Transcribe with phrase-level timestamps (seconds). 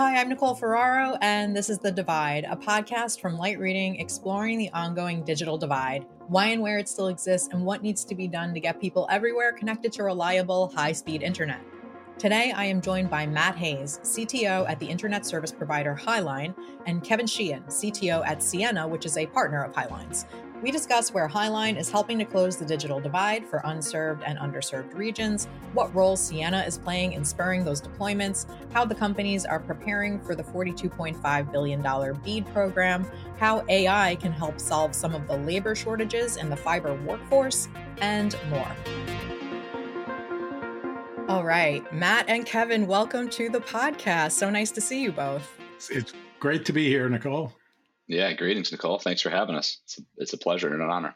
[0.00, 4.56] Hi, I'm Nicole Ferraro, and this is The Divide, a podcast from Light Reading exploring
[4.56, 8.26] the ongoing digital divide, why and where it still exists, and what needs to be
[8.26, 11.60] done to get people everywhere connected to reliable, high speed internet.
[12.16, 16.54] Today, I am joined by Matt Hayes, CTO at the internet service provider Highline,
[16.86, 20.24] and Kevin Sheehan, CTO at Ciena, which is a partner of Highline's.
[20.62, 24.94] We discuss where Highline is helping to close the digital divide for unserved and underserved
[24.94, 30.20] regions, what role Ciena is playing in spurring those deployments, how the companies are preparing
[30.20, 35.74] for the $42.5 billion BEAD program, how AI can help solve some of the labor
[35.74, 37.68] shortages in the fiber workforce,
[38.02, 38.70] and more.
[41.26, 44.32] All right, Matt and Kevin, welcome to the podcast.
[44.32, 45.58] So nice to see you both.
[45.88, 47.54] It's great to be here, Nicole.
[48.10, 48.98] Yeah, greetings, Nicole.
[48.98, 49.78] Thanks for having us.
[49.84, 51.14] It's a, it's a pleasure and an honor.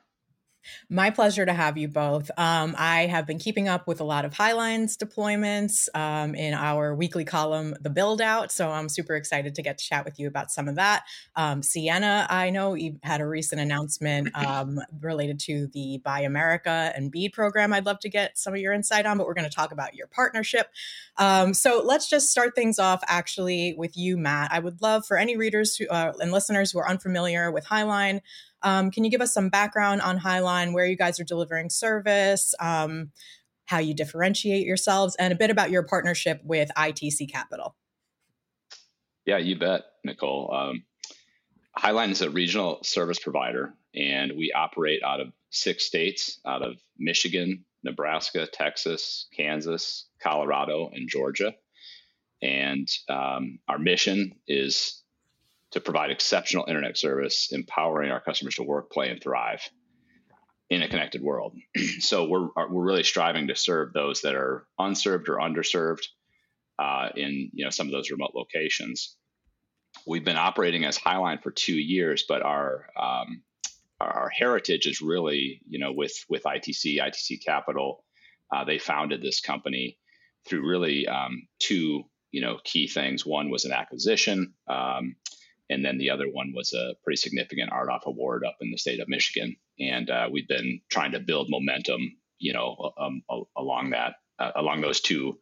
[0.88, 2.30] My pleasure to have you both.
[2.36, 6.94] Um, I have been keeping up with a lot of Highlines deployments um, in our
[6.94, 8.52] weekly column, The Build Out.
[8.52, 11.04] So I'm super excited to get to chat with you about some of that.
[11.36, 16.92] Um, Ciena, I know you had a recent announcement um, related to the Buy America
[16.94, 17.72] and BEAD program.
[17.72, 19.94] I'd love to get some of your insight on, but we're going to talk about
[19.94, 20.68] your partnership.
[21.16, 24.52] Um, so let's just start things off actually with you, Matt.
[24.52, 28.20] I would love for any readers who, uh, and listeners who are unfamiliar with Highline.
[28.64, 32.54] Um, can you give us some background on Highline, where you guys are delivering service,
[32.58, 33.12] um,
[33.66, 37.76] how you differentiate yourselves, and a bit about your partnership with ITC Capital?
[39.26, 40.52] Yeah, you bet, Nicole.
[40.52, 40.84] Um,
[41.78, 46.76] Highline is a regional service provider, and we operate out of six states out of
[46.98, 51.54] Michigan, Nebraska, Texas, Kansas, Colorado, and Georgia.
[52.42, 55.02] And um, our mission is
[55.74, 59.60] to provide exceptional internet service, empowering our customers to work, play, and thrive
[60.70, 61.56] in a connected world.
[61.98, 66.06] so we're we're really striving to serve those that are unserved or underserved
[66.78, 69.16] uh, in you know some of those remote locations.
[70.06, 73.42] We've been operating as Highline for two years, but our um,
[74.00, 78.04] our heritage is really you know with with ITC, ITC Capital.
[78.54, 79.98] Uh, they founded this company
[80.46, 83.26] through really um, two you know key things.
[83.26, 84.54] One was an acquisition.
[84.68, 85.16] Um,
[85.70, 89.00] and then the other one was a pretty significant RDOF award up in the state
[89.00, 89.56] of Michigan.
[89.78, 92.00] And uh, we've been trying to build momentum,
[92.38, 93.22] you know, um,
[93.56, 95.38] along that, uh, along those two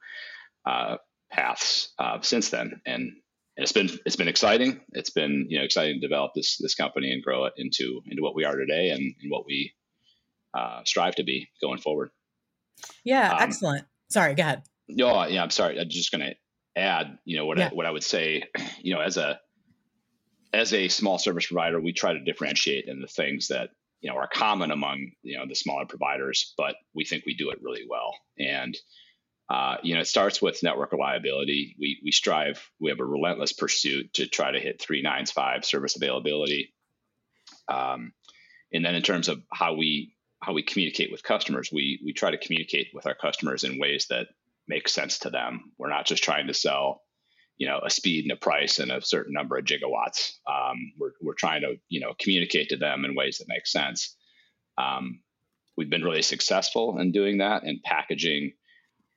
[0.64, 0.96] uh,
[1.30, 2.80] paths uh, since then.
[2.86, 3.12] And
[3.56, 4.80] it's been it's been exciting.
[4.92, 8.22] It's been you know exciting to develop this this company and grow it into into
[8.22, 9.74] what we are today and, and what we
[10.54, 12.10] uh, strive to be going forward.
[13.04, 13.84] Yeah, um, excellent.
[14.10, 14.62] Sorry, go ahead.
[14.88, 15.78] No, yeah, I'm sorry.
[15.78, 17.68] I'm just going to add, you know, what yeah.
[17.68, 18.44] I, what I would say,
[18.80, 19.40] you know, as a
[20.52, 23.70] as a small service provider, we try to differentiate in the things that
[24.00, 27.50] you know are common among you know the smaller providers, but we think we do
[27.50, 28.14] it really well.
[28.38, 28.76] And
[29.48, 31.76] uh, you know, it starts with network reliability.
[31.78, 32.66] We we strive.
[32.80, 36.74] We have a relentless pursuit to try to hit three nines five service availability.
[37.68, 38.12] Um,
[38.72, 42.30] and then in terms of how we how we communicate with customers, we we try
[42.30, 44.28] to communicate with our customers in ways that
[44.68, 45.72] make sense to them.
[45.78, 47.02] We're not just trying to sell
[47.58, 50.32] you know a speed and a price and a certain number of gigawatts.
[50.46, 54.16] Um, we're we're trying to you know communicate to them in ways that make sense.
[54.78, 55.20] Um,
[55.76, 58.52] we've been really successful in doing that and packaging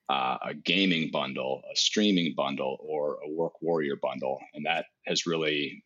[0.10, 5.26] uh, a gaming bundle, a streaming bundle, or a work warrior bundle, and that has
[5.26, 5.84] really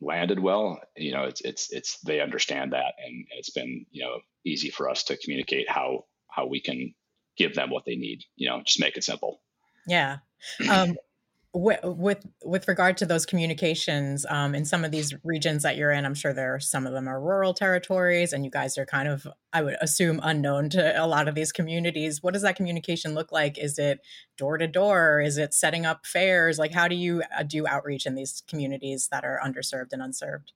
[0.00, 0.80] landed well.
[0.96, 4.88] You know, it's it's it's they understand that, and it's been you know easy for
[4.90, 6.94] us to communicate how how we can
[7.36, 8.24] give them what they need.
[8.36, 9.40] You know, just make it simple.
[9.86, 10.18] Yeah.
[10.70, 10.96] Um,
[11.52, 16.06] with with regard to those communications um, in some of these regions that you're in
[16.06, 19.08] i'm sure there are some of them are rural territories and you guys are kind
[19.08, 22.22] of i would assume unknown to a lot of these communities.
[22.22, 23.58] What does that communication look like?
[23.58, 24.00] Is it
[24.36, 25.20] door to door?
[25.20, 26.58] Is it setting up fairs?
[26.58, 30.52] Like how do you uh, do outreach in these communities that are underserved and unserved?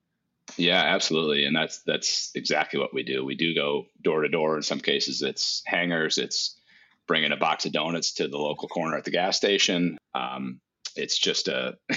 [0.57, 3.25] Yeah absolutely and that's that's exactly what we do.
[3.25, 4.57] We do go door to door.
[4.57, 6.59] In some cases it's hangers it's
[7.07, 9.99] bringing a box of donuts to the local corner at the gas station.
[10.15, 10.61] Um,
[10.97, 11.77] it's just a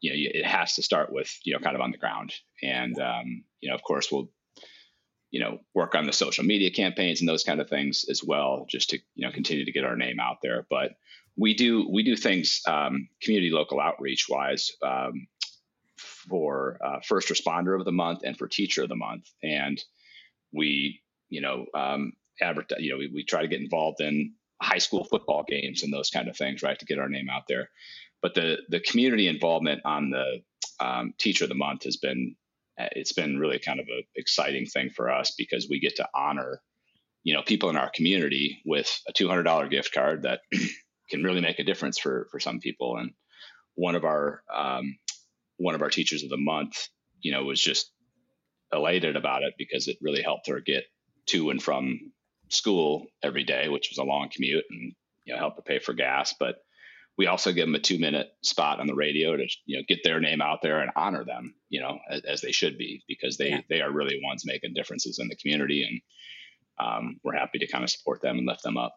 [0.00, 2.32] you know it has to start with you know kind of on the ground.
[2.62, 4.30] And um, you know of course we'll
[5.30, 8.66] you know work on the social media campaigns and those kind of things as well
[8.68, 10.66] just to you know continue to get our name out there.
[10.70, 10.92] But
[11.36, 15.26] we do we do things um, community local outreach wise um,
[15.98, 19.24] for uh, first responder of the month and for teacher of the month.
[19.42, 19.82] And
[20.52, 21.00] we
[21.30, 25.04] you know um, advertise you know we, we try to get involved in high school
[25.04, 27.70] football games and those kind of things right to get our name out there
[28.24, 30.40] but the the community involvement on the
[30.80, 32.34] um, teacher of the month has been
[32.76, 36.60] it's been really kind of an exciting thing for us because we get to honor
[37.22, 40.40] you know people in our community with a $200 gift card that
[41.10, 43.12] can really make a difference for for some people and
[43.74, 44.96] one of our um,
[45.56, 46.88] one of our teachers of the month,
[47.20, 47.90] you know, was just
[48.72, 50.84] elated about it because it really helped her get
[51.26, 52.12] to and from
[52.48, 54.92] school every day, which was a long commute and
[55.24, 56.34] you know helped her pay for gas.
[56.38, 56.56] But
[57.16, 60.00] we also give them a two minute spot on the radio to you know get
[60.02, 63.36] their name out there and honor them, you know, as, as they should be because
[63.36, 63.60] they yeah.
[63.68, 66.00] they are really ones making differences in the community and
[66.78, 68.96] um, we're happy to kind of support them and lift them up.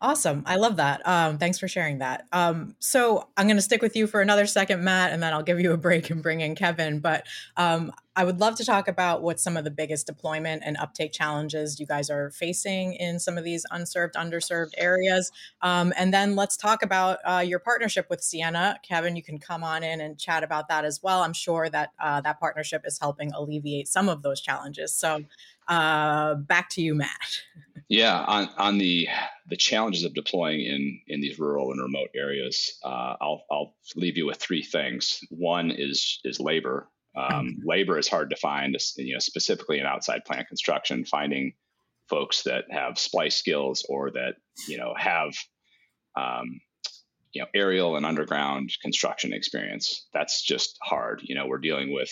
[0.00, 0.42] Awesome.
[0.46, 1.06] I love that.
[1.06, 2.26] Um, thanks for sharing that.
[2.32, 5.42] Um, so I'm going to stick with you for another second, Matt, and then I'll
[5.42, 7.00] give you a break and bring in Kevin.
[7.00, 7.26] But
[7.56, 11.12] um, I would love to talk about what some of the biggest deployment and uptake
[11.12, 15.32] challenges you guys are facing in some of these unserved, underserved areas.
[15.62, 18.76] Um, and then let's talk about uh, your partnership with Ciena.
[18.82, 21.22] Kevin, you can come on in and chat about that as well.
[21.22, 24.94] I'm sure that uh, that partnership is helping alleviate some of those challenges.
[24.94, 25.24] So
[25.66, 27.42] uh, back to you, Matt.
[27.88, 29.08] Yeah, on on the
[29.46, 34.16] the challenges of deploying in in these rural and remote areas, uh, I'll I'll leave
[34.16, 35.20] you with three things.
[35.30, 36.88] One is is labor.
[37.16, 37.68] Um, mm-hmm.
[37.68, 41.04] labor is hard to find, you know, specifically in outside plant construction.
[41.04, 41.52] Finding
[42.08, 44.36] folks that have splice skills or that
[44.66, 45.34] you know have
[46.16, 46.60] um,
[47.32, 50.06] you know aerial and underground construction experience.
[50.14, 51.20] That's just hard.
[51.22, 52.10] You know, we're dealing with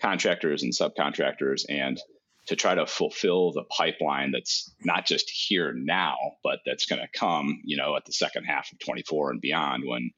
[0.00, 2.00] contractors and subcontractors and
[2.46, 7.18] to try to fulfill the pipeline that's not just here now, but that's going to
[7.18, 10.10] come, you know, at the second half of 24 and beyond when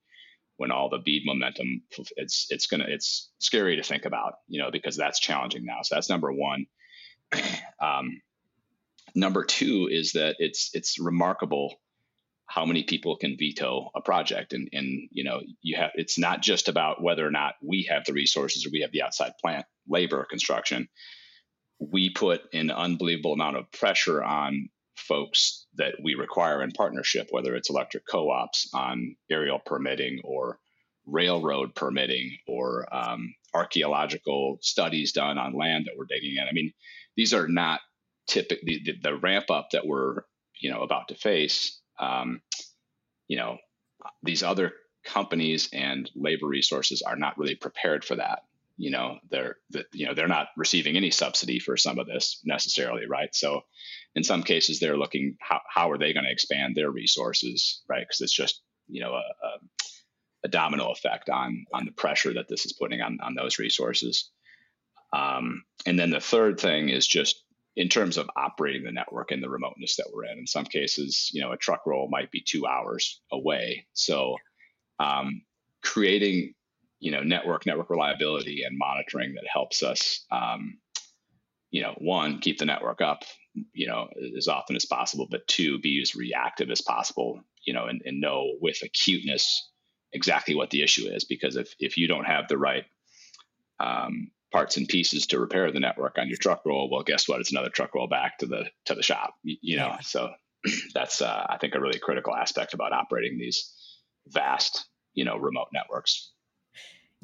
[0.59, 1.83] when all the BEAD momentum
[2.17, 5.83] it's it's to it's scary to think about, you know, because that's challenging now.
[5.83, 6.67] So that's number 1.
[7.79, 8.23] Um,
[9.15, 11.75] number 2 is that it's it's remarkable
[12.47, 16.41] how many people can veto a project and and you know you have it's not
[16.41, 19.67] just about whether or not we have the resources or we have the outside plant
[19.89, 20.89] labor construction
[21.79, 27.55] we put an unbelievable amount of pressure on folks that we require in partnership, whether
[27.55, 30.59] it's electric co ops on aerial permitting or
[31.07, 36.49] railroad permitting or um, archaeological studies done on land that we're digging in.
[36.49, 36.73] I mean,
[37.17, 37.81] these are not
[38.27, 40.23] typical, the, the, the, ramp up that we're
[40.61, 41.81] you know about to face.
[42.01, 42.41] Um,
[43.29, 43.59] you know,
[44.23, 44.73] these other
[45.05, 48.41] companies and labor resources are not really prepared for that
[48.77, 49.57] you know they're
[49.93, 53.35] you know they're not receiving any subsidy for some of this necessarily right?
[53.35, 53.63] So
[54.15, 58.01] in some cases they're looking how, how are they going to expand their resources right?
[58.07, 59.59] Because it's just you know a, a,
[60.45, 64.31] a, domino effect on on the pressure that this is putting on on those resources.
[65.13, 67.43] Um, and then the third thing is just
[67.77, 70.39] in terms of operating the network and the remoteness that we're in.
[70.39, 73.87] In some cases you know a truck roll might be two hours away.
[73.95, 74.37] So
[74.99, 75.43] um,
[75.83, 76.55] creating
[76.99, 80.79] you know network network reliability and monitoring that helps us um,
[81.71, 83.23] you know one keep the network up
[83.73, 87.87] you know as often as possible but two be as reactive as possible you know
[87.87, 89.71] and, and know with acuteness
[90.13, 92.85] exactly what the issue is because if if you don't have the right
[93.79, 97.41] um, parts and pieces to repair the network on your truck roll well guess what?
[97.41, 99.89] It's another truck roll back to the to the shop you, you know?
[99.89, 100.01] Yeah.
[100.01, 100.31] so
[100.95, 103.73] that's uh, i think a really critical aspect about operating these
[104.29, 106.33] vast you know remote networks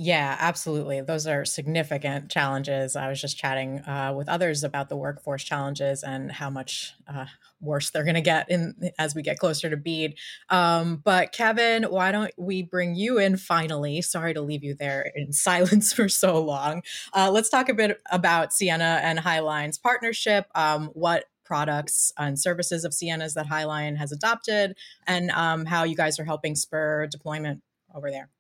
[0.03, 1.01] yeah, absolutely.
[1.01, 2.97] Those are significant challenges.
[2.97, 7.27] I was just chatting uh, with others about the workforce challenges and how much uh,
[7.61, 10.19] worse they're going to get in as we get closer to BEAD.
[10.49, 14.03] Um, but Kevin, why don't we bring you in finally?
[14.03, 16.83] Sorry to leave you there in silence for so long.
[17.15, 20.47] Uh, let's talk a bit about Ciena and Highline's partnership.
[20.57, 25.95] Um, what products and services of Ciena's that Highline has adopted, and um, how you
[25.95, 27.63] guys are helping spur deployment
[27.95, 28.31] over there.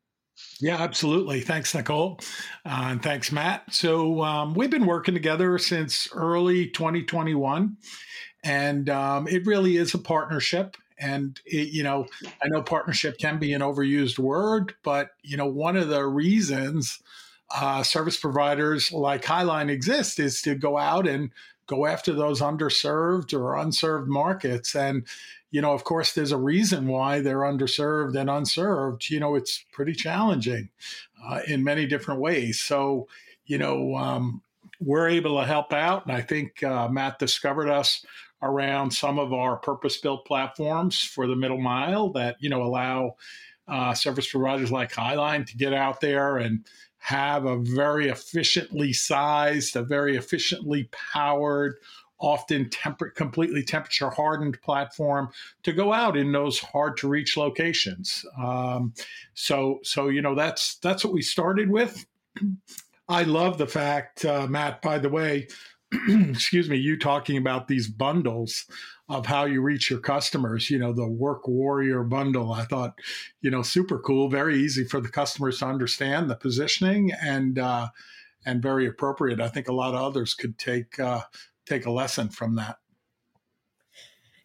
[0.60, 1.40] Yeah, absolutely.
[1.40, 2.20] Thanks, Nicole.
[2.64, 3.72] Uh, and thanks, Matt.
[3.74, 7.76] So, um, we've been working together since early 2021,
[8.44, 10.76] and um, it really is a partnership.
[10.98, 12.06] And, it, you know,
[12.42, 17.02] I know partnership can be an overused word, but, you know, one of the reasons
[17.54, 21.30] uh, service providers like Highline exist is to go out and
[21.72, 24.74] go after those underserved or unserved markets.
[24.74, 25.06] And,
[25.50, 29.08] you know, of course, there's a reason why they're underserved and unserved.
[29.08, 30.68] You know, it's pretty challenging
[31.26, 32.60] uh, in many different ways.
[32.60, 33.08] So,
[33.46, 34.42] you know, um,
[34.80, 36.06] we're able to help out.
[36.06, 38.04] And I think uh, Matt discovered us
[38.42, 43.16] around some of our purpose built platforms for the middle mile that, you know, allow
[43.68, 46.66] uh, service providers like Highline to get out there and
[47.02, 51.74] have a very efficiently sized, a very efficiently powered,
[52.20, 55.28] often temper- completely temperature hardened platform
[55.64, 58.24] to go out in those hard to reach locations.
[58.38, 58.94] Um,
[59.34, 62.06] so, so you know that's that's what we started with.
[63.08, 64.80] I love the fact, uh, Matt.
[64.80, 65.48] By the way,
[66.08, 68.64] excuse me, you talking about these bundles.
[69.12, 70.70] Of how you reach your customers.
[70.70, 72.94] You know, the Work Warrior bundle, I thought,
[73.42, 77.88] you know, super cool, very easy for the customers to understand the positioning and, uh,
[78.46, 79.40] and very appropriate.
[79.40, 81.22] I think a lot of others could take, uh,
[81.66, 82.78] take a lesson from that.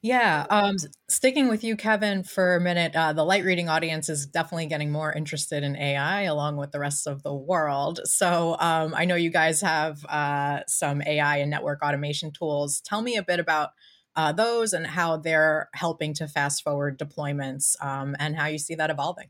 [0.03, 0.45] Yeah.
[0.49, 0.75] Um,
[1.09, 4.91] sticking with you, Kevin, for a minute, uh, the light reading audience is definitely getting
[4.91, 8.01] more interested in AI along with the rest of the world.
[8.03, 12.79] So um, I know you guys have uh, some AI and network automation tools.
[12.81, 13.71] Tell me a bit about
[14.17, 18.75] uh, those and how they're helping to fast forward deployments um, and how you see
[18.75, 19.27] that evolving.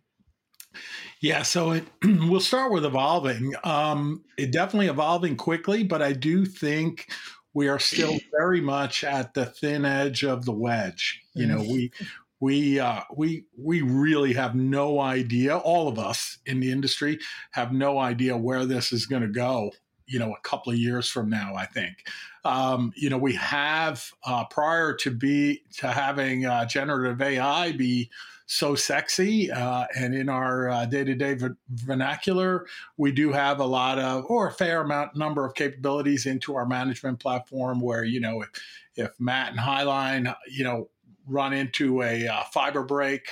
[1.22, 3.53] Yeah, so it, we'll start with evolving.
[3.63, 7.08] Um, it definitely evolving quickly, but I do think
[7.53, 11.22] we are still very much at the thin edge of the wedge.
[11.34, 11.91] You know, we
[12.39, 15.58] we uh, we we really have no idea.
[15.58, 17.20] All of us in the industry
[17.51, 19.72] have no idea where this is going to go.
[20.08, 22.08] You know, a couple of years from now, I think.
[22.46, 28.10] Um, you know, we have uh, prior to be to having uh, generative AI be
[28.48, 29.52] so sexy.
[29.52, 31.38] Uh, and in our day to day
[31.70, 36.56] vernacular, we do have a lot of, or a fair amount number of capabilities into
[36.56, 38.50] our management platform where, you know, if,
[38.96, 40.90] if Matt and Highline, you know,
[41.28, 43.28] run into a uh, fiber break,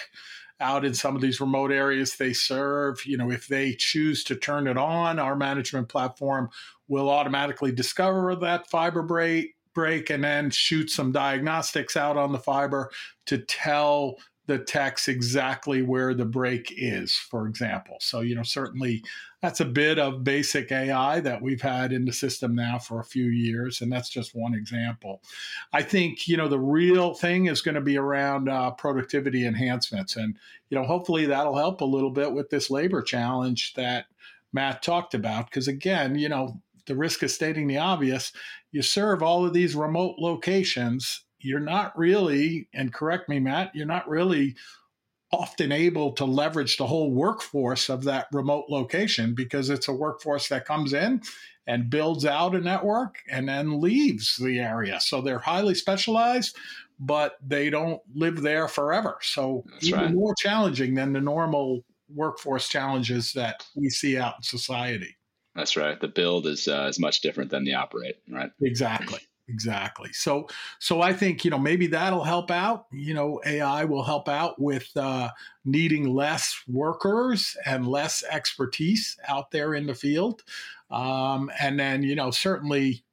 [0.59, 3.05] out in some of these remote areas they serve.
[3.05, 6.49] You know, if they choose to turn it on, our management platform
[6.87, 12.39] will automatically discover that fiber break, break and then shoot some diagnostics out on the
[12.39, 12.89] fiber
[13.25, 17.97] to tell the techs exactly where the break is, for example.
[17.99, 19.03] So, you know, certainly
[19.45, 23.05] that's a bit of basic AI that we've had in the system now for a
[23.05, 23.81] few years.
[23.81, 25.21] And that's just one example.
[25.71, 30.15] I think, you know, the real thing is going to be around uh, productivity enhancements.
[30.15, 30.35] And,
[30.69, 34.05] you know, hopefully that'll help a little bit with this labor challenge that
[34.51, 35.45] Matt talked about.
[35.45, 38.31] Because again, you know, the risk of stating the obvious,
[38.71, 43.85] you serve all of these remote locations you're not really, and correct me, Matt, you're
[43.85, 44.55] not really
[45.31, 50.47] often able to leverage the whole workforce of that remote location because it's a workforce
[50.49, 51.21] that comes in
[51.67, 54.99] and builds out a network and then leaves the area.
[54.99, 56.55] So they're highly specialized,
[56.99, 59.17] but they don't live there forever.
[59.21, 60.13] So That's even right.
[60.13, 65.17] more challenging than the normal workforce challenges that we see out in society.
[65.55, 65.99] That's right.
[65.99, 68.51] The build is uh, is much different than the operate, right?
[68.61, 69.21] Exactly.
[69.47, 70.11] Exactly.
[70.11, 70.47] So,
[70.79, 72.87] so I think you know maybe that'll help out.
[72.91, 75.29] You know, AI will help out with uh,
[75.63, 80.43] needing less workers and less expertise out there in the field,
[80.89, 83.03] um, and then you know certainly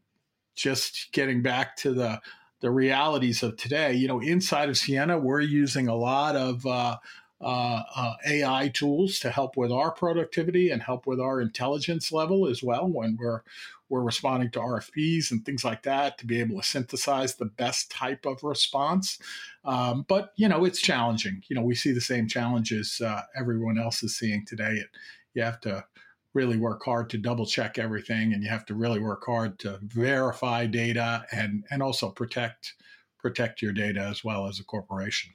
[0.54, 2.20] just getting back to the
[2.60, 3.92] the realities of today.
[3.94, 6.96] You know, inside of Ciena, we're using a lot of uh,
[7.42, 12.48] uh, uh, AI tools to help with our productivity and help with our intelligence level
[12.48, 13.42] as well when we're
[13.88, 17.90] we're responding to RFPs and things like that to be able to synthesize the best
[17.90, 19.18] type of response.
[19.66, 21.42] Um, but you know, it's challenging.
[21.48, 24.72] You know, we see the same challenges uh, everyone else is seeing today.
[24.72, 24.86] It,
[25.34, 25.84] you have to
[26.32, 29.78] really work hard to double check everything, and you have to really work hard to
[29.82, 32.74] verify data and and also protect
[33.18, 35.32] protect your data as well as a corporation.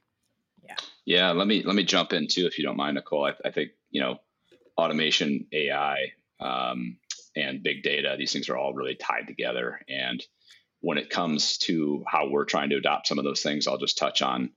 [1.08, 1.32] Yeah.
[1.32, 3.26] Let me let me jump in too, if you don't mind, Nicole.
[3.28, 4.20] I, I think you know,
[4.78, 6.14] automation, AI.
[6.42, 7.00] Um,
[7.38, 8.16] and big data.
[8.20, 9.82] These things are all really tied together.
[9.90, 10.24] And
[10.82, 13.98] when it comes to how we're trying to adopt some of those things, I'll just
[14.00, 14.52] touch on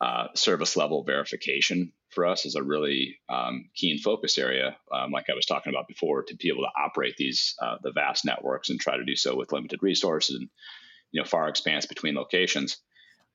[0.00, 5.30] uh, service level verification for us is a really um, keen focus area, um, like
[5.30, 8.70] I was talking about before, to be able to operate these uh, the vast networks
[8.70, 10.48] and try to do so with limited resources and
[11.12, 12.78] you know far expanse between locations.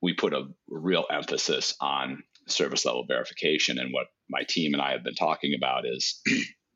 [0.02, 4.92] We put a real emphasis on service level verification, and what my team and I
[4.92, 6.22] have been talking about is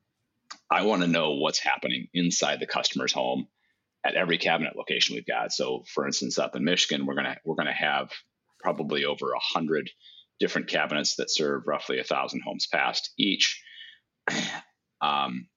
[0.72, 3.48] I want to know what's happening inside the customer's home
[4.04, 5.52] at every cabinet location we've got.
[5.52, 8.12] So, for instance, up in Michigan, we're gonna we're gonna have
[8.60, 9.90] probably over a hundred
[10.40, 13.64] different cabinets that serve roughly a thousand homes passed each.
[15.02, 15.50] Um,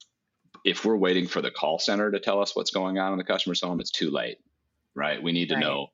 [0.64, 3.24] if we're waiting for the call center to tell us what's going on in the
[3.24, 4.38] customer's home, it's too late,
[4.94, 5.22] right?
[5.22, 5.60] We need to right.
[5.60, 5.86] know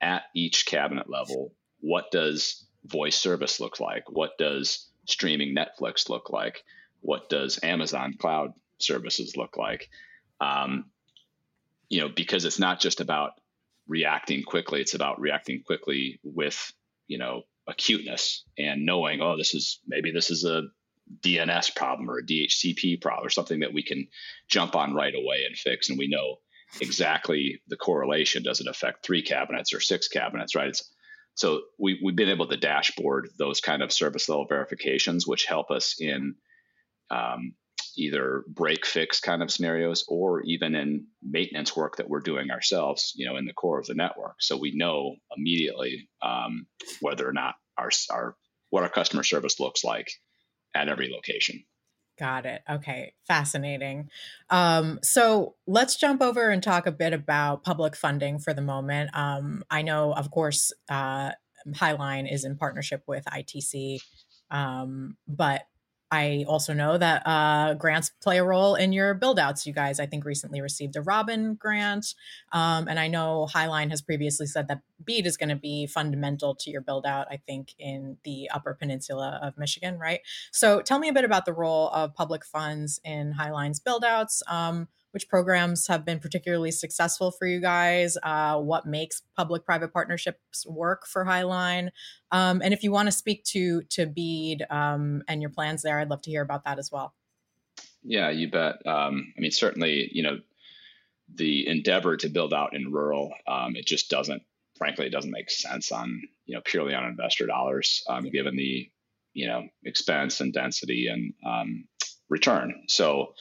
[0.00, 6.30] at each cabinet level what does voice service look like, what does streaming Netflix look
[6.30, 6.62] like,
[7.00, 9.88] what does Amazon cloud services look like?
[10.40, 10.86] Um,
[11.88, 13.32] you know, because it's not just about
[13.86, 16.72] reacting quickly; it's about reacting quickly with
[17.06, 20.62] you know acuteness and knowing, oh, this is maybe this is a
[21.22, 24.08] DNS problem or a DHCP problem or something that we can
[24.48, 26.36] jump on right away and fix, and we know
[26.80, 28.42] exactly the correlation.
[28.42, 30.54] Does it affect three cabinets or six cabinets?
[30.54, 30.68] Right?
[30.68, 30.90] It's,
[31.36, 35.70] so we, we've been able to dashboard those kind of service level verifications, which help
[35.70, 36.34] us in
[37.10, 37.52] um,
[37.94, 43.12] either break fix kind of scenarios or even in maintenance work that we're doing ourselves,
[43.16, 44.36] you know, in the core of the network.
[44.40, 46.66] So we know immediately um,
[47.00, 48.34] whether or not our, our
[48.70, 50.10] what our customer service looks like
[50.74, 51.64] at every location.
[52.18, 52.62] Got it.
[52.68, 53.12] Okay.
[53.26, 54.08] Fascinating.
[54.48, 59.10] Um, so let's jump over and talk a bit about public funding for the moment.
[59.12, 61.32] Um, I know, of course, uh,
[61.72, 64.00] Highline is in partnership with ITC,
[64.50, 65.66] um, but
[66.10, 69.66] I also know that uh, grants play a role in your build outs.
[69.66, 72.14] You guys, I think, recently received a ROBIN grant.
[72.52, 76.54] Um, and I know Highline has previously said that BEAD is going to be fundamental
[76.56, 80.20] to your build out, I think, in the Upper Peninsula of Michigan, right?
[80.52, 84.42] So tell me a bit about the role of public funds in Highline's build outs.
[84.46, 90.66] Um, which programs have been particularly successful for you guys, uh, what makes public-private partnerships
[90.66, 91.88] work for Highline,
[92.32, 95.98] um, and if you want to speak to to BEAD um, and your plans there,
[95.98, 97.14] I'd love to hear about that as well.
[98.02, 98.86] Yeah, you bet.
[98.86, 100.38] Um, I mean, certainly, you know,
[101.34, 104.42] the endeavor to build out in rural, um, it just doesn't,
[104.76, 108.90] frankly, it doesn't make sense on you know purely on investor dollars, um, given the
[109.32, 111.84] you know expense and density and um,
[112.28, 112.82] return.
[112.88, 113.32] So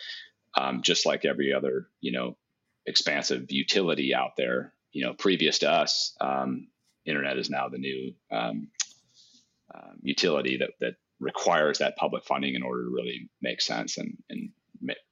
[0.57, 2.37] um, just like every other you know
[2.85, 4.73] expansive utility out there.
[4.91, 6.67] You know, previous to us, um,
[7.05, 8.69] internet is now the new um,
[9.73, 14.17] uh, utility that that requires that public funding in order to really make sense and
[14.29, 14.51] and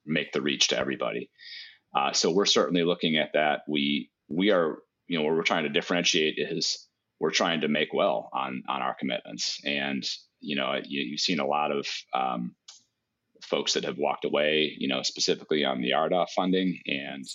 [0.06, 1.30] make the reach to everybody.
[1.96, 3.62] Uh, so we're certainly looking at that.
[3.68, 6.88] We we are you know what we're trying to differentiate is
[7.20, 10.04] we're trying to make well on on our commitments and
[10.40, 12.56] you know you, have seen a lot of um,
[13.44, 16.80] folks that have walked away, you know, specifically on the RDOF funding.
[16.86, 17.26] And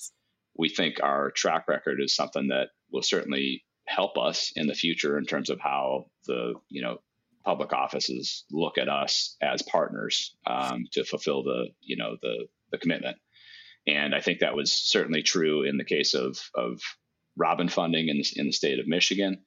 [0.57, 5.19] we think our track record is something that will certainly help us in the future
[5.19, 6.99] in terms of how the, you know,
[7.45, 12.79] public offices look at us as partners um, to fulfill the, you know, the, the
[12.79, 13.17] commitment.
[13.87, 16.81] And I think that was certainly true in the case of, of
[17.37, 19.45] ROBIN funding in the, in the state of Michigan.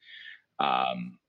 [0.59, 1.19] Um,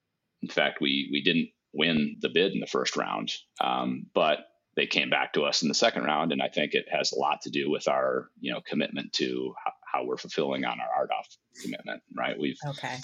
[0.41, 4.39] in fact, we, we didn't win the bid in the first round, um, but
[4.77, 7.19] they came back to us in the second round, and I think it has a
[7.19, 11.07] lot to do with our you know commitment to how, how we're fulfilling on our
[11.07, 12.03] RDOF commitment.
[12.17, 12.97] Right, we've okay.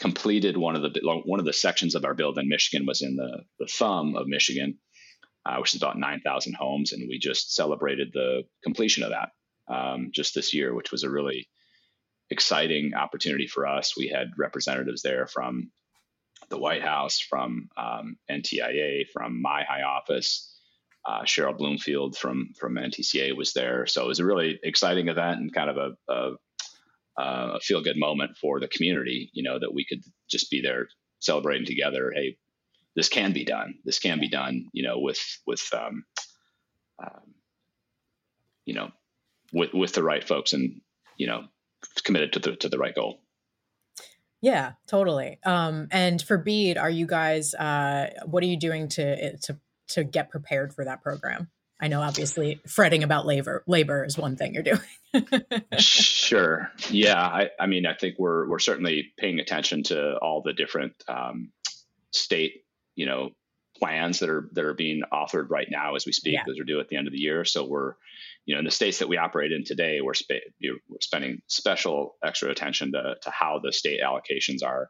[0.00, 3.16] completed one of the one of the sections of our build in Michigan was in
[3.16, 4.78] the the thumb of Michigan,
[5.46, 9.30] uh, which is about nine thousand homes, and we just celebrated the completion of that
[9.72, 11.48] um, just this year, which was a really
[12.30, 13.96] exciting opportunity for us.
[13.96, 15.70] We had representatives there from
[16.48, 20.51] the White House, from um, NTIA, from MIHI office
[21.04, 25.40] uh, Shirley Bloomfield from from NTCA was there, so it was a really exciting event
[25.40, 26.32] and kind of a, a,
[27.56, 29.30] a feel good moment for the community.
[29.32, 30.88] You know that we could just be there
[31.20, 32.12] celebrating together.
[32.14, 32.36] Hey,
[32.94, 33.74] this can be done.
[33.84, 34.68] This can be done.
[34.72, 36.04] You know, with with um,
[37.02, 37.34] um,
[38.64, 38.90] you know,
[39.52, 40.80] with with the right folks and
[41.16, 41.44] you know,
[42.04, 43.18] committed to the to the right goal.
[44.40, 45.38] Yeah, totally.
[45.44, 47.54] Um, and for BEAD, are you guys?
[47.54, 49.58] Uh, what are you doing to to
[49.92, 51.48] to get prepared for that program?
[51.82, 54.80] I know obviously fretting about labor labor is one thing you're doing.
[55.78, 56.70] sure.
[56.88, 57.20] Yeah.
[57.20, 61.50] I, I mean, I think we're we're certainly paying attention to all the different um,
[62.12, 63.30] state, you know,
[63.76, 66.34] plans that are that are being authored right now as we speak.
[66.34, 66.44] Yeah.
[66.46, 67.44] Those are due at the end of the year.
[67.44, 67.94] So we're,
[68.46, 72.14] you know, in the states that we operate in today, we're, sp- we're spending special
[72.24, 74.88] extra attention to to how the state allocations are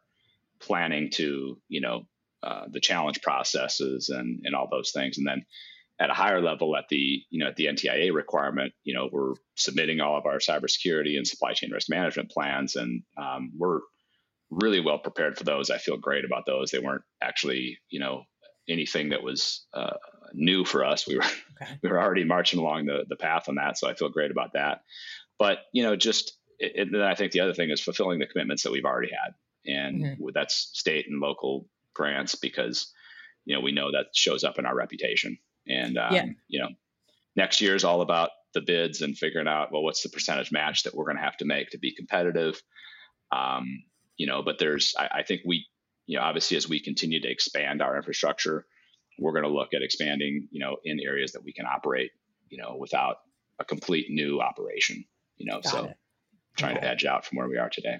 [0.59, 2.03] planning to, you know,
[2.43, 5.17] uh, the challenge processes and and all those things.
[5.17, 5.45] And then
[5.99, 9.33] at a higher level at the you know at the NTIA requirement you know we're
[9.55, 12.75] submitting all of our cybersecurity and supply chain risk management plans.
[12.75, 13.79] And um, we're
[14.49, 15.69] really well prepared for those.
[15.69, 16.71] I feel great about those.
[16.71, 18.23] They weren't actually you know
[18.67, 19.95] anything that was uh,
[20.33, 21.07] new for us.
[21.07, 21.77] We were okay.
[21.83, 23.77] we were already marching along the the path on that.
[23.77, 24.81] So I feel great about that.
[25.39, 28.63] But you know just it, it, I think the other thing is fulfilling the commitments
[28.63, 29.33] that we've already had.
[29.65, 30.25] And mm-hmm.
[30.33, 32.91] that's state and local grants because
[33.45, 36.25] you know we know that shows up in our reputation and um, yeah.
[36.47, 36.69] you know
[37.35, 40.83] next year is all about the bids and figuring out well what's the percentage match
[40.83, 42.61] that we're going to have to make to be competitive
[43.31, 43.83] um,
[44.17, 45.65] you know but there's I, I, think we
[46.05, 48.65] you know obviously as we continue to expand our infrastructure
[49.19, 52.11] we're going to look at expanding you know in areas that we can operate
[52.49, 53.17] you know without
[53.59, 55.03] a complete new operation
[55.37, 55.97] you know Got so it.
[56.57, 57.97] trying to edge out from where we are today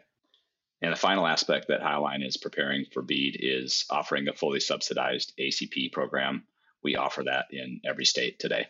[0.83, 5.33] and the final aspect that Highline is preparing for BEAD is offering a fully subsidized
[5.39, 6.43] ACP program.
[6.83, 8.67] We offer that in every state today.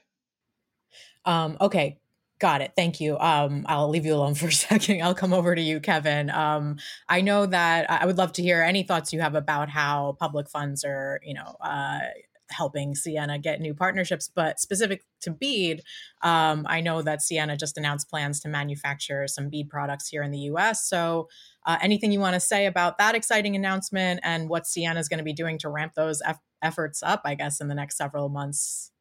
[1.25, 1.99] Um, okay,
[2.43, 2.73] Got it.
[2.75, 3.17] Thank you.
[3.19, 5.01] Um, I'll leave you alone for a second.
[5.01, 6.29] I'll come over to you, Kevin.
[6.29, 10.17] Um, I know that I would love to hear any thoughts you have about how
[10.19, 11.99] public funds are, you know, uh,
[12.53, 14.29] helping Ciena get new partnerships.
[14.33, 15.81] But specific to BEAD,
[16.21, 20.31] um, I know that Ciena just announced plans to manufacture some BEAD products here in
[20.31, 20.87] the U.S.
[20.87, 21.27] So,
[21.65, 25.19] uh, anything you want to say about that exciting announcement and what Ciena is going
[25.19, 27.21] to be doing to ramp those eff- efforts up?
[27.25, 28.91] I guess in the next several months.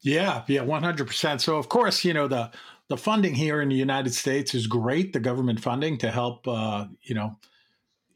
[0.00, 1.40] Yeah, yeah, one hundred percent.
[1.40, 2.50] So, of course, you know the
[2.88, 5.12] the funding here in the United States is great.
[5.12, 7.36] The government funding to help, uh, you know,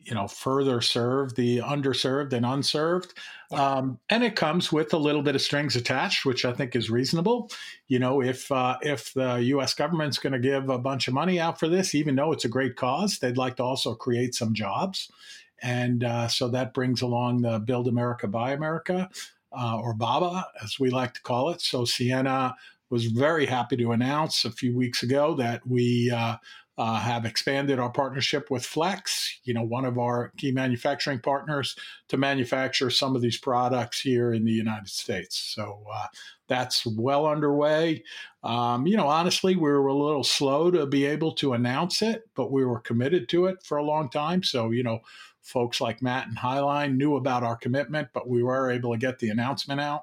[0.04, 3.14] you know, further serve the underserved and unserved,
[3.52, 6.90] um, and it comes with a little bit of strings attached, which I think is
[6.90, 7.50] reasonable.
[7.88, 9.74] You know, if uh, if the U.S.
[9.74, 12.48] government's going to give a bunch of money out for this, even though it's a
[12.48, 15.10] great cause, they'd like to also create some jobs,
[15.62, 19.08] and uh, so that brings along the Build America, Buy America
[19.52, 21.60] uh, or BABA, as we like to call it.
[21.60, 22.54] So Ciena
[22.90, 26.10] was very happy to announce a few weeks ago that we
[26.78, 31.76] uh, have expanded our partnership with Flex, you know, one of our key manufacturing partners,
[32.08, 35.36] to manufacture some of these products here in the United States.
[35.36, 36.06] So uh,
[36.48, 38.02] that's well underway.
[38.42, 42.22] Um, you know, honestly, we were a little slow to be able to announce it,
[42.34, 44.42] but we were committed to it for a long time.
[44.42, 45.00] So, you know,
[45.42, 49.18] folks like Matt and Highline knew about our commitment, but we were able to get
[49.18, 50.02] the announcement out.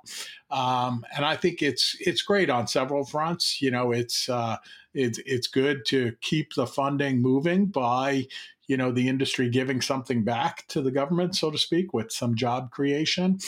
[0.52, 3.62] Um, and I think it's it's great on several fronts.
[3.62, 4.58] You know, it's uh,
[4.93, 8.28] it's it's good to keep the funding moving by
[8.67, 12.36] you know the industry giving something back to the government, so to speak, with some
[12.36, 13.39] job creation.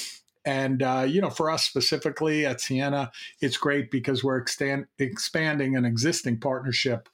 [0.43, 5.75] And uh, you know, for us specifically at Ciena, it's great because we're extend, expanding
[5.75, 7.09] an existing partnership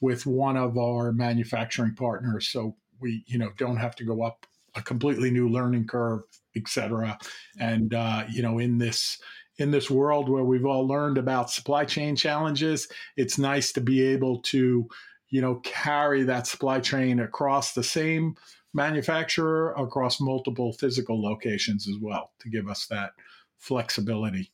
[0.00, 2.48] with one of our manufacturing partners.
[2.48, 6.22] So we you know don't have to go up a completely new learning curve,
[6.56, 7.18] et cetera.
[7.58, 9.18] And uh, you know, in this
[9.58, 14.02] in this world where we've all learned about supply chain challenges, it's nice to be
[14.02, 14.88] able to
[15.30, 18.36] you know carry that supply chain across the same
[18.74, 23.10] manufacturer across multiple physical locations as well to give us that
[23.56, 24.52] flexibility.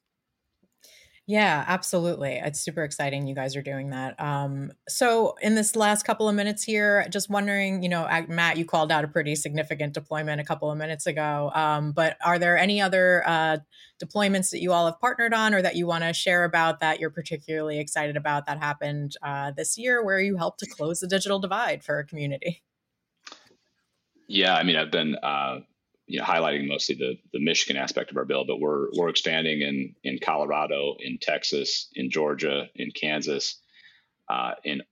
[1.26, 2.32] Yeah, absolutely.
[2.32, 4.20] It's super exciting you guys are doing that.
[4.20, 8.66] Um, so, in this last couple of minutes here, just wondering, you know, Matt, you
[8.66, 11.50] called out a pretty significant deployment a couple of minutes ago.
[11.54, 13.56] Um, but are there any other uh,
[14.02, 17.00] deployments that you all have partnered on or that you want to share about that
[17.00, 21.08] you're particularly excited about that happened uh, this year where you helped to close the
[21.08, 22.62] digital divide for a community?
[24.28, 25.60] Yeah, I mean, I've been uh,
[26.14, 29.62] you know, highlighting mostly the the Michigan aspect of our bill, but we're we're expanding
[29.62, 33.60] in in Colorado, in Texas, in Georgia, in Kansas,
[34.30, 34.82] uh, in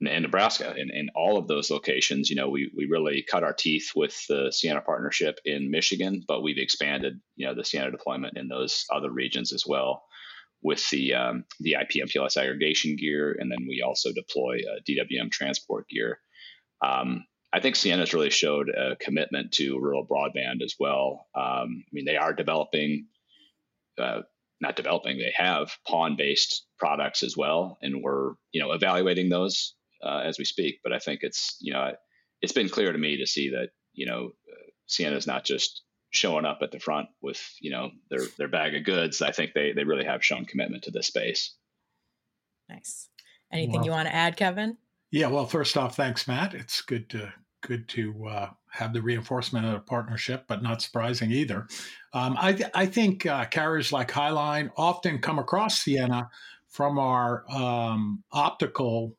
[0.00, 3.52] in Nebraska, in, in all of those locations, you know, we we really cut our
[3.52, 8.38] teeth with the Ciena partnership in Michigan, but we've expanded, you know, the Ciena deployment
[8.38, 10.04] in those other regions as well,
[10.62, 15.32] with the um, the IP MPLS aggregation gear, and then we also deploy uh, DWM
[15.32, 16.20] transport gear.
[16.80, 21.28] Um, I think Ciena's really showed a commitment to rural broadband as well.
[21.36, 23.06] Um, I mean, they are developing,
[23.96, 24.22] uh,
[24.60, 30.22] not developing, they have PON-based products as well, and we're you know evaluating those uh,
[30.24, 30.80] as we speak.
[30.82, 31.92] But I think it's you know
[32.42, 35.82] it's been clear to me to see that you know uh, Ciena is not just
[36.10, 39.22] showing up at the front with you know their their bag of goods.
[39.22, 41.54] I think they they really have shown commitment to this space.
[42.68, 43.08] Nice.
[43.52, 44.76] Anything well, you want to add, Kevin?
[45.12, 46.54] Yeah, well, first off, thanks, Matt.
[46.54, 47.32] It's good to
[47.66, 51.66] good to uh, have the reinforcement of a partnership, but not surprising either.
[52.12, 56.28] Um, I, th- I, think uh, carriers like Highline often come across Ciena
[56.68, 59.16] from our um, optical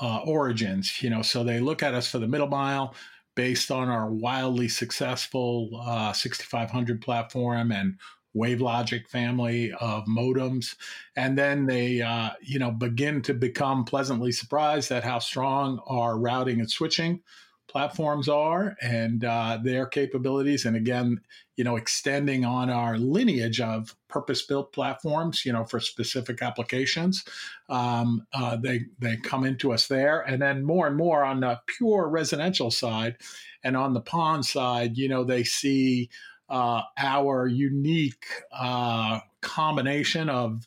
[0.00, 1.02] uh, origins.
[1.02, 2.94] You know, so they look at us for the middle mile
[3.34, 7.96] based on our wildly successful uh, 6500 platform and
[8.36, 10.76] WaveLogic family of modems,
[11.16, 16.18] and then they, uh, you know, begin to become pleasantly surprised at how strong our
[16.18, 17.20] routing and switching
[17.68, 21.20] platforms are and uh, their capabilities and again
[21.56, 27.24] you know extending on our lineage of purpose built platforms you know for specific applications
[27.68, 30.20] um, uh, they they come into us there.
[30.20, 33.16] And then more and more on the pure residential side
[33.62, 36.08] and on the PON side you know they see
[36.48, 40.66] uh, our unique uh, combination of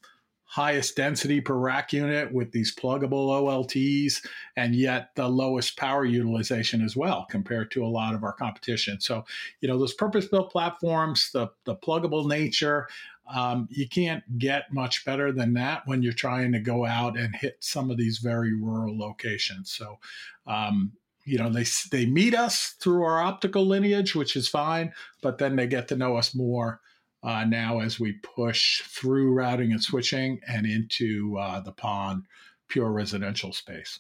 [0.52, 4.22] highest density per rack unit with these pluggable OLTs,
[4.58, 9.00] and yet the lowest power utilization as well compared to a lot of our competition.
[9.00, 9.24] So,
[9.62, 12.90] you know, those purpose built platforms, the, the pluggable nature,
[13.34, 17.34] um, you can't get much better than that when you're trying to go out and
[17.34, 19.72] hit some of these very rural locations.
[19.72, 20.00] So,
[20.46, 20.92] um,
[21.24, 25.56] you know, they they meet us through our optical lineage, which is fine, but then
[25.56, 26.82] they get to know us more
[27.24, 32.26] uh, now as we push through routing and switching and into uh, the PON
[32.68, 34.00] pure residential space.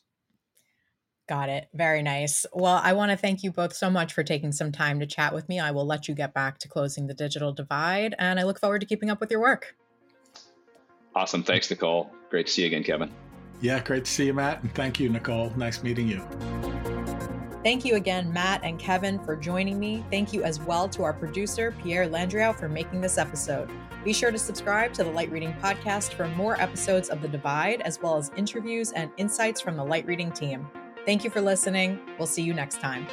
[1.27, 1.69] Got it.
[1.73, 2.45] Very nice.
[2.51, 5.33] Well, I want to thank you both so much for taking some time to chat
[5.33, 5.59] with me.
[5.59, 8.79] I will let you get back to closing the digital divide, and I look forward
[8.79, 9.75] to keeping up with your work.
[11.15, 11.43] Awesome.
[11.43, 12.11] Thanks, Nicole.
[12.29, 13.11] Great to see you again, Kevin.
[13.61, 14.63] Yeah, great to see you, Matt.
[14.63, 15.51] And thank you, Nicole.
[15.55, 16.21] Nice meeting you.
[17.63, 20.03] Thank you again, Matt and Kevin, for joining me.
[20.09, 23.69] Thank you as well to our producer, Pierre Landriau, for making this episode.
[24.03, 27.81] Be sure to subscribe to the Light Reading Podcast for more episodes of The Divide,
[27.81, 30.67] as well as interviews and insights from the Light Reading team.
[31.05, 31.99] Thank you for listening.
[32.17, 33.05] We'll see you next time.